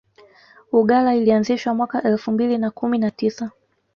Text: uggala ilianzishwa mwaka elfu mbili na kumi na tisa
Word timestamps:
uggala 0.71 1.13
ilianzishwa 1.15 1.73
mwaka 1.73 2.03
elfu 2.03 2.31
mbili 2.31 2.57
na 2.57 2.71
kumi 2.71 2.97
na 2.97 3.11
tisa 3.11 3.51